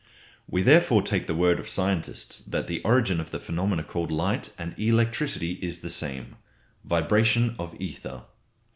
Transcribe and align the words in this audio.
We 0.49 0.63
therefore 0.63 1.03
take 1.03 1.27
the 1.27 1.35
word 1.35 1.59
of 1.59 1.69
scientists 1.69 2.39
that 2.45 2.65
the 2.65 2.81
origin 2.81 3.19
of 3.19 3.29
the 3.29 3.39
phenomena 3.39 3.83
called 3.83 4.11
light 4.11 4.51
and 4.57 4.73
electricity 4.79 5.59
is 5.61 5.81
the 5.81 5.91
same 5.91 6.37
vibration 6.83 7.55
of 7.59 7.79
ether. 7.79 8.23